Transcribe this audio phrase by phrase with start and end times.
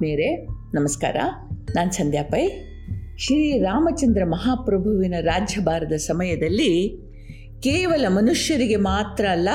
[0.00, 1.16] ಆತ್ಮೀಯರೇ, ನಮಸ್ಕಾರ.
[1.74, 2.48] ನಾನು ಸಂಧ್ಯಾ ಪೈ.
[3.18, 7.00] ಶ್ರೀ ರಾಮಚಂದ್ರ ಮಹಾಪ್ರಭುವಿನ ರಾಜ್ಯಭಾರದ ಸಮಯದಲ್ಲಿ
[7.60, 9.48] ಕೇವಲ ಮನುಷ್ಯರಿಗೆ ಮಾತ್ರ ಅಲ್ಲ,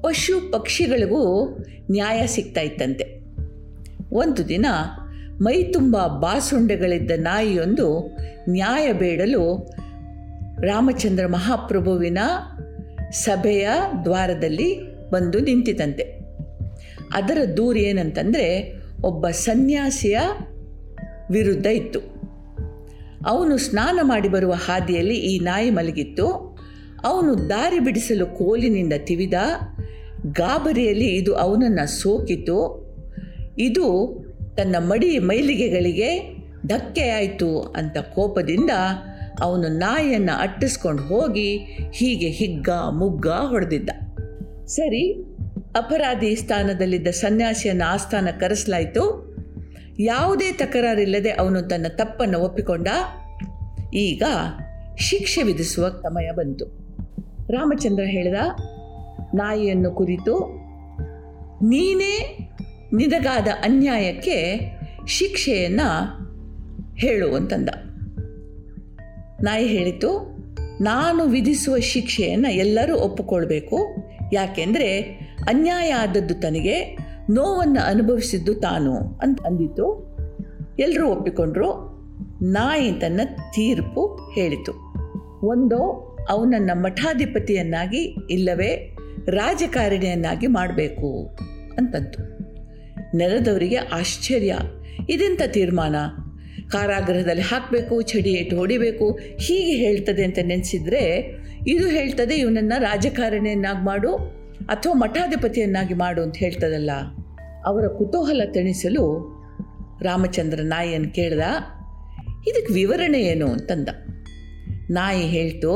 [0.00, 1.46] ಪಶು ಪಕ್ಷಿಗಳಿಗೂ
[1.90, 3.04] ನ್ಯಾಯ ಸಿಗ್ತಾ ಇತ್ತಂತೆ.
[4.12, 4.66] ಒಂದು ದಿನ
[5.40, 8.16] ಮೈ ತುಂಬ ಬಾಸುಂಡೆಗಳಿದ್ದ ನಾಯಿಯೊಂದು
[8.50, 9.72] ನ್ಯಾಯ ಬೇಡಲು
[10.60, 12.18] ರಾಮಚಂದ್ರ ಮಹಾಪ್ರಭುವಿನ
[13.10, 13.68] ಸಭೆಯ
[14.04, 16.02] ದ್ವಾರದಲ್ಲಿ ಬಂದು ನಿಂತಿತಂತೆ.
[17.12, 20.18] ಅದರ ದೂರ ಏನಂತಂದರೆ ಒಬ್ಬ ಸನ್ಯಾಸಿಯ
[21.30, 22.00] ವಿರುದ್ಧ ಇತ್ತು.
[23.26, 26.58] ಅವನು ಸ್ನಾನ ಮಾಡಿ ಬರುವ ಹಾದಿಯಲ್ಲಿ ಈ ನಾಯಿ ಮಲಗಿತ್ತು.
[27.04, 29.34] ಅವನು ದಾರಿ ಬಿಡಿಸಲು ಕೋಲಿನಿಂದ ತಿವಿದ
[30.32, 32.90] ಗಾಬರಿಯಲ್ಲಿ ಇದು ಅವನನ್ನು ಸೋಕಿತು.
[33.58, 34.16] ಇದು
[34.56, 38.70] ತನ್ನ ಮಡಿ ಮೈಲಿಗೆಗಳಿಗೆ ಧಕ್ಕೆಯಾಯಿತು ಅಂತ ಕೋಪದಿಂದ
[39.40, 41.56] ಅವನು ನಾಯಿಯನ್ನು ಅಟ್ಟಿಸ್ಕೊಂಡು ಹೋಗಿ
[41.92, 43.90] ಹೀಗೆ ಹಿಗ್ಗ ಮುಗ್ಗ ಹೊಡೆದಿದ್ದ.
[44.66, 45.29] ಸರಿ
[45.76, 49.30] ಅಪರಾಧಿ ಸ್ಥಾನದಲ್ಲಿದ್ದ ಸನ್ಯಾಸಿಯನ್ನು ಆಸ್ಥಾನ ಕರೆಸಲಾಯಿತು.
[49.98, 52.88] ಯಾವುದೇ ತಕರಾರಿಲ್ಲದೆ ಅವನು ತನ್ನ ತಪ್ಪನ್ನು ಒಪ್ಪಿಕೊಂಡ.
[53.94, 54.22] ಈಗ
[54.98, 56.64] ಶಿಕ್ಷೆ ವಿಧಿಸುವ ಸಮಯ ಬಂತು.
[57.50, 58.34] ರಾಮಚಂದ್ರ ಹೇಳಿದ,
[59.34, 60.60] ನಾಯಿಯನ್ನು ಕುರಿತು
[61.62, 62.38] ನೀನೇ
[62.92, 64.60] ನಿನಗಾದ ಅನ್ಯಾಯಕ್ಕೆ
[65.06, 66.20] ಶಿಕ್ಷೆಯನ್ನು
[66.94, 67.68] ಹೇಳು ಅಂತಂದ.
[69.42, 70.40] ನಾಯಿ ಹೇಳಿತು,
[70.82, 73.96] ನಾನು ವಿಧಿಸುವ ಶಿಕ್ಷೆಯನ್ನು ಎಲ್ಲರೂ ಒಪ್ಪಿಕೊಳ್ಬೇಕು.
[74.32, 76.98] ಯಾಕೆಂದರೆ ಅನ್ಯಾಯ ಆದದ್ದು ತನಗೆ
[77.30, 80.10] ನೋವನ್ನು ಅನುಭವಿಸಿದ್ದು ತಾನು ಅಂತ ಅಂದಿತು
[80.78, 81.90] ಎಲ್ಲರೂ ಒಪ್ಪಿಕೊಂಡ್ರು.
[82.42, 84.72] ನಾಯಿ ತನ್ನ ತೀರ್ಪು ಹೇಳಿತು.
[85.46, 88.96] ಒಂದೋ ಅವನನ್ನು ಮಠಾಧಿಪತಿಯನ್ನಾಗಿ ಇಲ್ಲವೇ
[89.28, 91.38] ರಾಜಕಾರಣಿಯನ್ನಾಗಿ ಮಾಡಬೇಕು
[91.78, 92.22] ಅಂತಂತು.
[93.16, 94.58] ನೆಲದವರಿಗೆ ಆಶ್ಚರ್ಯ.
[95.08, 95.96] ಇದೆಂಥ ತೀರ್ಮಾನ?
[96.68, 101.34] ಕಾರಾಗೃಹದಲ್ಲಿ ಹಾಕಬೇಕು ಚಡಿ ಏಟು ಹೊಡಿಬೇಕು, ಹೀಗೆ ಹೇಳ್ತದೆ ಅಂತ ನೆನೆಸಿದರೆ
[101.66, 106.90] ಇದು ಹೇಳ್ತದೆ ಇವನನ್ನು ರಾಜಕಾರಣಿಯನ್ನಾಗಿ ಮಾಡು ಅಥವಾ ಮಠಾಧಿಪತಿಯನ್ನಾಗಿ ಮಾಡು ಅಂತ ಹೇಳ್ತದಲ್ಲ,
[107.64, 109.04] ಅವರ ಕುತೂಹಲ ತಣಿಸಲು
[110.02, 111.40] ರಾಮಚಂದ್ರ ನಾಯಿಯನ್ನು ಕೇಳ್ದ,
[112.48, 113.88] ಇದಕ್ಕೆ ವಿವರಣೆ ಏನು ಅಂತಂದ.
[114.90, 115.72] ನಾಯಿ ಹೇಳ್ತು,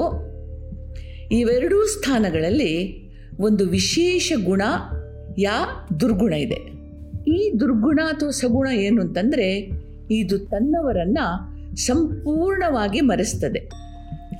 [1.31, 3.05] ಇವೆರಡೂ ಸ್ಥಾನಗಳಲ್ಲಿ
[3.41, 4.63] ಒಂದು ವಿಶೇಷ ಗುಣ,
[5.39, 6.75] ಯಾ ದುರ್ಗುಣ ಇದೆ.
[7.31, 9.71] ಈ ದುರ್ಗುಣ ಅಥವಾ ಸಗುಣ ಏನು ಅಂತಂದರೆ,
[10.11, 13.59] ಇದು ತನ್ನವರನ್ನು ಸಂಪೂರ್ಣವಾಗಿ ಮರೆಸ್ತದೆ.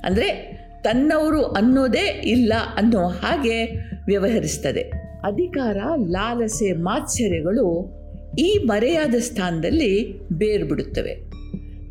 [0.03, 3.65] ಅಂದರೆ, ತನ್ನವರು ಅನ್ನೋದೇ ಇಲ್ಲ ಅನ್ನೋ ಹಾಗೆ
[4.05, 4.81] ವ್ಯವಹರಿಸ್ತದೆ
[5.23, 7.95] ಅಧಿಕಾರ, ಲಾಲಸೆ, ಮಾತ್ಸರ್ಯಗಳು
[8.39, 11.15] ಈ ಮರೆಯಾದ ಸ್ಥಾನದಲ್ಲಿ ಬೇರ್ಬಿಡುತ್ತವೆ.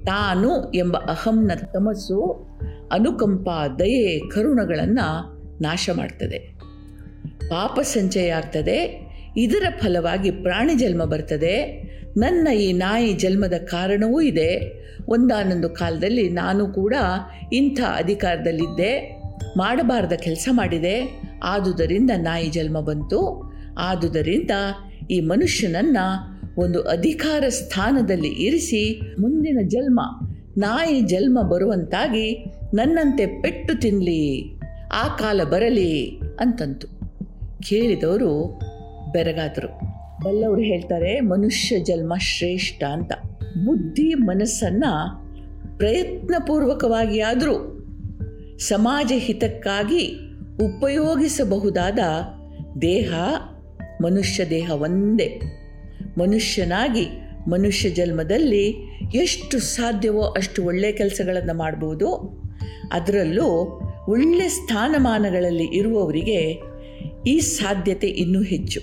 [0.04, 2.46] ತಾನು ಎಂಬ ಅಹಂನ ತಮಸ್ಸು,
[2.92, 3.48] ಅನುಕಂಪ,
[3.78, 6.38] ದಯೆ, ಕರುಣಗಳನ್ನು ನಾಶ ಮಾಡ್ತದೆ.
[7.50, 9.04] ಪಾಪ ಸಂಚಯ ಆಗ್ತದೆ
[9.36, 11.82] ಇದರ ಫಲವಾಗಿ ಪ್ರಾಣಿ ಜನ್ಮ ಬರ್ತದೆ.
[12.16, 14.84] ನನ್ನ ಈ ನಾಯಿ ಜನ್ಮದ ಕಾರಣವೂ ಇದೆ.
[15.08, 16.94] ಒಂದಾನೊಂದು ಕಾಲದಲ್ಲಿ ನಾನು ಕೂಡ
[17.52, 19.22] ಇಂಥ ಅಧಿಕಾರದಲ್ಲಿದ್ದೆ,
[19.56, 21.24] ಮಾಡಬಾರ್ದ ಕೆಲಸ ಮಾಡಿದೆ.
[21.44, 23.52] ಆದುದರಿಂದ ನಾಯಿ ಜನ್ಮ ಬಂತು.
[23.78, 24.50] ಆದುದರಿಂದ
[25.10, 30.00] ಈ ಮನುಷ್ಯನನ್ನು ಒಂದು ಅಧಿಕಾರ ಸ್ಥಾನದಲ್ಲಿ ಇರಿಸಿ ಮುಂದಿನ ಜನ್ಮ,
[30.58, 32.44] ನಾಯಿ ಜನ್ಮ ಬರುವಂತಾಗಿ
[32.74, 34.60] ನನ್ನಂತೆ ಪೆಟ್ಟು ತಿನ್ನಲಿ
[34.92, 36.86] ಆ ಕಾಲ ಬರಲಿ ಅಂತಂತು.
[37.68, 38.60] ಕೇಳಿದವರು
[39.12, 39.94] ಬೆರಗಾದರು.
[40.24, 43.12] ಬಲ್ಲವರು ಹೇಳ್ತಾರೆ, ಮನುಷ್ಯ ಜನ್ಮ ಶ್ರೇಷ್ಠ ಅಂತ.
[43.64, 45.24] ಬುದ್ಧಿ ಮನಸ್ಸನ್ನು
[45.78, 47.70] ಪ್ರಯತ್ನಪೂರ್ವಕವಾಗಿಯಾದರೂ
[48.58, 50.18] ಸಮಾಜ ಹಿತಕ್ಕಾಗಿ
[50.60, 51.98] ಉಪಯೋಗಿಸಬಹುದಾದ
[52.82, 53.14] ದೇಹ,
[54.02, 55.40] ಮನುಷ್ಯ ದೇಹ ಒಂದೇ.
[56.18, 57.06] ಮನುಷ್ಯನಾಗಿ
[57.48, 58.74] ಮನುಷ್ಯ ಜನ್ಮದಲ್ಲಿ
[59.14, 62.14] ಎಷ್ಟು ಸಾಧ್ಯವೋ ಅಷ್ಟು ಒಳ್ಳೆಯ ಕೆಲಸಗಳನ್ನು ಮಾಡ್ಬೋದು.
[62.92, 66.62] ಅದರಲ್ಲೂ ಒಳ್ಳೆಯ ಸ್ಥಾನಮಾನಗಳಲ್ಲಿ ಇರುವವರಿಗೆ
[67.26, 68.80] ಈ ಸಾಧ್ಯತೆ ಇನ್ನೂ ಹೆಚ್ಚು.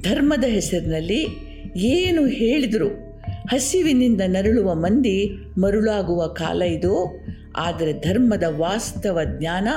[0.00, 1.26] ಧರ್ಮದ ಹೆಸರಿನಲ್ಲಿ
[1.76, 2.88] ಏನು ಹೇಳಿದರೂ
[3.46, 7.20] ಹಸಿವಿನಿಂದ ನರಳುವ ಮಂದಿ ಮರುಳಾಗುವ ಕಾಲ ಇದು.
[7.56, 9.68] ಆದರೆ ಧರ್ಮದ ವಾಸ್ತವ ಜ್ಞಾನ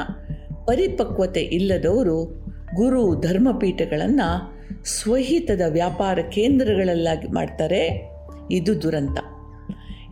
[0.66, 2.46] ಪರಿಪಕ್ವತೆ ಇಲ್ಲದವರು
[2.76, 8.10] ಗುರು ಧರ್ಮಪೀಠಗಳನ್ನು ಸ್ವಹಿತದ ವ್ಯಾಪಾರ ಕೇಂದ್ರಗಳಲ್ಲಾಗಿ ಮಾಡ್ತಾರೆ.
[8.52, 9.20] ಇದು ದುರಂತ.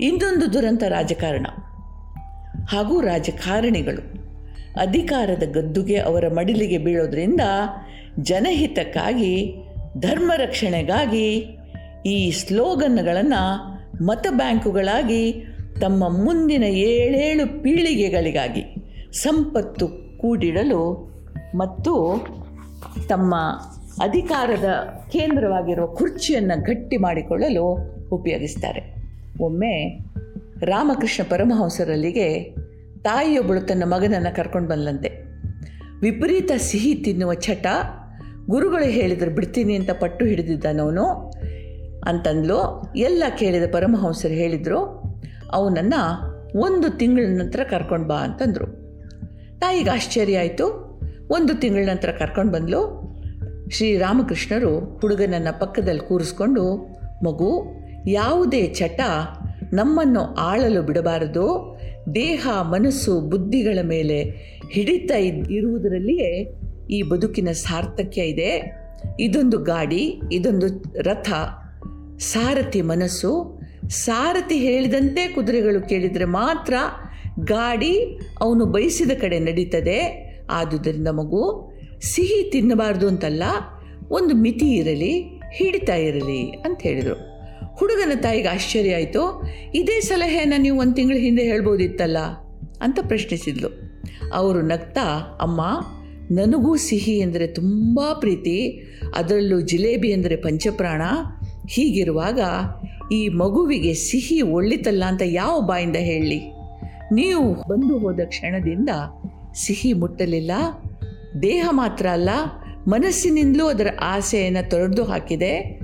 [0.01, 1.45] ಇನ್ನೊಂದು ದುರಂತ ರಾಜಕಾರಣ.
[2.69, 4.29] ಹಾಗೂ ರಾಜಕಾರಣಿಗಳು
[4.79, 7.41] ಅಧಿಕಾರದ ಗದ್ದುಗೆ ಅವರ ಮಡಿಲಿಗೆ ಬೀಳೋದ್ರಿಂದ
[8.19, 9.53] ಜನಹಿತಕ್ಕಾಗಿ,
[9.97, 11.57] ಧರ್ಮ ರಕ್ಷಣೆಗಾಗಿ
[12.05, 15.45] ಈ ಸ್ಲೋಗನ್ಗಳನ್ನು ಮತ ಬ್ಯಾಂಕುಗಳಾಗಿ
[15.81, 18.75] ತಮ್ಮ ಮುಂದಿನ ಏಳೇಳು ಪೀಳಿಗೆಗಳಿಗಾಗಿ
[19.11, 21.11] ಸಂಪತ್ತು ಕೂಡಿಡಲು
[21.55, 21.93] ಮತ್ತು
[23.07, 23.35] ತಮ್ಮ
[24.01, 24.65] ಅಧಿಕಾರದ
[25.11, 27.65] ಕೇಂದ್ರವಾಗಿರುವ ಕುರ್ಚಿಯನ್ನು ಗಟ್ಟಿ ಮಾಡಿಕೊಳ್ಳಲು
[28.11, 28.95] ಉಪಯೋಗಿಸ್ತಾರೆ.
[29.41, 29.99] ಒಮ್ಮೆ
[30.65, 32.43] ರಾಮಕೃಷ್ಣ ಪರಮಹಂಸರಲ್ಲಿಗೆ
[33.03, 35.09] ತಾಯಿಯೊಬ್ಬಳು ತನ್ನ ಮಗನನ್ನು ಕರ್ಕೊಂಡು ಬಂದಂತೆ
[36.01, 37.67] ವಿಪರೀತ ಸಿಹಿ ತಿನ್ನುವ ಚಟ
[38.49, 41.05] ಗುರುಗಳು ಹೇಳಿದ್ರು, ಬಿಡ್ತೀನಿ ಅಂತ ಪಟ್ಟು ಹಿಡಿದಿದ್ದನವನು
[42.05, 42.59] ಅಂತಂದ್ಲು.
[42.95, 44.79] ಎಲ್ಲ ಕೇಳಿದ ಪರಮಹಂಸರು ಹೇಳಿದರು,
[45.51, 46.01] ಅವನನ್ನು
[46.59, 48.78] ಒಂದು ತಿಂಗಳ ನಂತರ ಕರ್ಕೊಂಡು ಬಾ ಅಂತಂದರು.
[49.59, 50.89] ತಾಯಿಗೆ ಆಶ್ಚರ್ಯ ಆಯಿತು.
[51.29, 53.09] ಒಂದು ತಿಂಗಳ ನಂತರ ಕರ್ಕೊಂಡು ಬಂದಳು
[53.71, 56.75] ಶ್ರೀರಾಮಕೃಷ್ಣರು ಹುಡುಗನನ್ನು ಪಕ್ಕದಲ್ಲಿ ಕೂರಿಸ್ಕೊಂಡು,
[57.25, 57.65] ಮಗು,
[58.07, 59.01] ಯಾವುದೇ ಚಟ
[59.73, 61.79] ನಮ್ಮನ್ನು ಆಳಲು ಬಿಡಬಾರದು.
[62.15, 64.23] ದೇಹ, ಮನಸ್ಸು, ಬುದ್ಧಿಗಳ ಮೇಲೆ
[64.71, 65.11] ಹಿಡಿತ
[65.55, 66.59] ಇರುವುದರಲ್ಲಿಯೇ
[66.91, 68.81] ಈ ಬದುಕಿನ ಸಾರ್ಥಕ್ಯ ಇದೆ.
[69.19, 70.67] ಇದೊಂದು ಗಾಡಿ, ಇದೊಂದು
[71.01, 71.29] ರಥ.
[72.19, 76.73] ಸಾರಥಿ ಮನಸ್ಸು, ಸಾರಥಿ ಹೇಳಿದಂತೆ ಕುದುರೆಗಳು ಕೇಳಿದರೆ ಮಾತ್ರ
[77.43, 77.93] ಗಾಡಿ
[78.41, 79.99] ಅವನು ಬಯಸಿದ ಕಡೆ ನಡೀತದೆ.
[80.49, 81.41] ಆದುದರಿಂದ ಮಗು,
[81.99, 83.43] ಸಿಹಿ ತಿನ್ನಬಾರ್ದು ಅಂತಲ್ಲ,
[84.11, 85.13] ಒಂದು ಮಿತಿ ಇರಲಿ,
[85.53, 87.15] ಹಿಡಿತಾ ಇರಲಿ ಅಂತ ಹೇಳಿದರು.
[87.75, 89.23] ಹುಡುಗನ ತಾಯಿಗೆ ಆಶ್ಚರ್ಯ ಆಯಿತು,
[89.75, 92.17] ಇದೇ ಸಲಹೆಯನ್ನು ನೀವು ಒಂದು ತಿಂಗಳ ಹಿಂದೆ ಹೇಳ್ಬೋದಿತ್ತಲ್ಲ
[92.81, 93.69] ಅಂತ ಪ್ರಶ್ನಿಸಿದ್ಲು.
[94.33, 95.05] ಅವರು ನಗ್ತಾ,
[95.41, 95.61] ಅಮ್ಮ,
[96.31, 98.57] ನನಗೂ ಸಿಹಿ ಎಂದರೆ ತುಂಬ ಪ್ರೀತಿ,
[99.15, 101.01] ಅದರಲ್ಲೂ ಜಿಲೇಬಿ ಅಂದರೆ ಪಂಚಪ್ರಾಣ,
[101.69, 102.39] ಹೀಗಿರುವಾಗ
[103.11, 106.39] ಈ ಮಗುವಿಗೆ ಸಿಹಿ ಒಳ್ಳಿತಲ್ಲ ಅಂತ ಯಾವ ಬಾಯಿಂದ ಹೇಳಲಿ
[107.11, 108.89] ನೀವು ಬಂದು ಹೋದ ಕ್ಷಣದಿಂದ
[109.53, 110.51] ಸಿಹಿ ಮುಟ್ಟಲಿಲ್ಲ,
[111.41, 112.29] ದೇಹ ಮಾತ್ರ ಅಲ್ಲ,
[112.87, 115.79] ಮನಸ್ಸಿನಿಂದಲೂ ಅದರ ಆಸೆಯನ್ನು ತೊರೆದು ಹಾಕಿದೆ.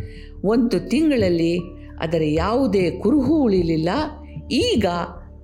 [0.45, 1.60] ಒಂದು ತಿಂಗಳಲ್ಲಿ
[2.00, 3.89] ಅದರ ಯಾವುದೇ ಕುರುಹು ಉಳಿಲಿಲ್ಲ.
[4.51, 4.86] ಈಗ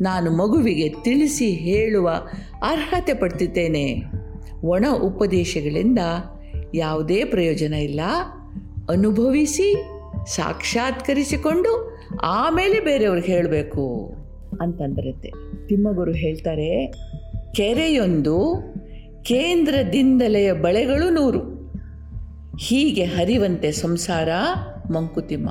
[0.01, 2.09] ನಾನು ಮಗುವಿಗೆ ತಿಳಿಸಿ ಹೇಳುವ
[2.63, 4.03] ಅರ್ಹತೆ ಪಡ್ತಿದ್ದೇನೆ.
[4.63, 5.99] ಒಣ ಉಪದೇಶಗಳಿಂದ
[6.73, 8.01] ಯಾವುದೇ ಪ್ರಯೋಜನ ಇಲ್ಲ.
[8.89, 9.83] ಅನುಭವಿಸಿ,
[10.35, 14.13] ಸಾಕ್ಷಾತ್ಕರಿಸಿಕೊಂಡು ಆಮೇಲೆ ಬೇರೆಯವ್ರಿಗೆ ಹೇಳಬೇಕು
[14.61, 16.93] ಅಂತಂದ್ರತ್ತೆ ತಿಮ್ಮಗುರು ಹೇಳ್ತಾರೆ,
[17.53, 18.35] ಕೆರೆಯೊಂದು
[19.23, 21.71] ಕೇಂದ್ರದಿಂದಲೆಯ ಬಳೆಗಳು ನೂರು.
[22.57, 24.29] ಹೀಗೆ ಹರಿವಂತೆ ಸಂಸಾರ
[24.91, 25.49] ಮಂಕುತಿಮ್ಮ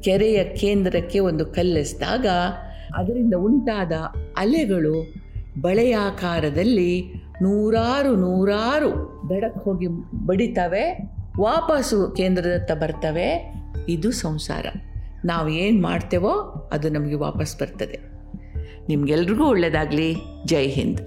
[0.00, 2.26] ಕೆರೆಯ ಕೇಂದ್ರಕ್ಕೆ ಒಂದು ಕಲ್ಲೆಸ್ದಾಗ
[2.94, 3.92] ಅದರಿಂದ ಉಂಟಾದ
[4.36, 5.14] ಅಲೆಗಳು
[5.60, 7.02] ಬಳೆಯಾಕಾರದಲ್ಲಿ
[7.42, 8.90] ನೂರಾರು ನೂರಾರು
[9.30, 9.86] ದಡಕ್ಕೆ ಹೋಗಿ
[10.26, 13.54] ಬಡಿತವೆ, ವಾಪಸ್ಸು ಕೇಂದ್ರದತ್ತ ಬರ್ತವೆ.
[13.88, 14.66] ಇದು ಸಂಸಾರ.
[15.24, 16.30] ನಾವು ಏನು ಮಾಡ್ತೇವೋ
[16.72, 18.11] ಅದು ನಮಗೆ ವಾಪಸ್ ಬರ್ತದೆ.
[18.88, 21.00] ನಿಮಗೆಲ್ರಿಗೂ ಒಳ್ಳೆಯದಾಗಲಿ ಜೈ ಹಿಂದ್.